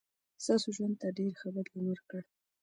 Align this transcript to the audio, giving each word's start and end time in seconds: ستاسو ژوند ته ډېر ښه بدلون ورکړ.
ستاسو 0.43 0.67
ژوند 0.75 0.95
ته 1.01 1.07
ډېر 1.17 1.33
ښه 1.39 1.47
بدلون 1.55 1.85
ورکړ. 1.89 2.21